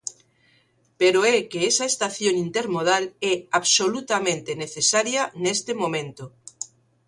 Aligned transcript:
Pero 0.99 1.19
é 1.35 1.37
que 1.51 1.59
esa 1.71 1.85
estación 1.93 2.35
intermodal 2.47 3.03
é 3.31 3.33
absolutamente 3.59 4.59
necesaria 4.63 5.21
neste 5.43 5.71
momento. 5.81 6.23